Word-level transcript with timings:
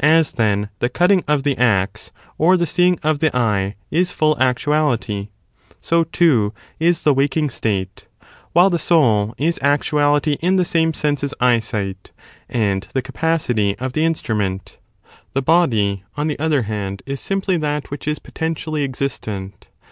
As, 0.00 0.32
then, 0.32 0.70
the 0.80 0.88
cutting 0.88 1.22
of 1.28 1.44
the 1.44 1.56
axe 1.56 2.10
or 2.36 2.56
the 2.56 2.66
seeing 2.66 2.98
of 3.04 3.20
the 3.20 3.30
eye 3.32 3.76
is 3.92 4.10
full 4.10 4.36
actuality, 4.40 5.28
so, 5.80 6.02
too, 6.02 6.52
is 6.80 7.02
the 7.02 7.14
waking 7.14 7.48
state; 7.50 8.08
while 8.52 8.70
the 8.70 8.78
soul 8.80 9.34
is 9.38 9.56
actuality 9.62 10.36
in 10.40 10.56
the 10.56 10.64
same 10.64 10.92
sense 10.92 11.22
as 11.22 11.32
eyesight 11.38 12.10
and 12.48 12.88
the 12.92 13.02
capacity 13.02 13.78
of 13.78 13.92
the 13.92 14.04
instrument. 14.04 14.78
The 15.34 15.42
body, 15.42 16.02
on 16.16 16.26
the 16.26 16.40
other 16.40 16.62
hand, 16.62 17.04
is 17.06 17.20
simply 17.20 17.56
that 17.58 17.88
which 17.88 18.08
is 18.08 18.18
potentially 18.18 18.82
existent. 18.82 19.70